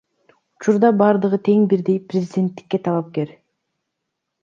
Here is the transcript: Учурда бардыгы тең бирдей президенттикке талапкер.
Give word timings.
Учурда 0.61 0.91
бардыгы 1.01 1.39
тең 1.49 1.69
бирдей 1.75 2.01
президенттикке 2.09 2.83
талапкер. 2.89 3.39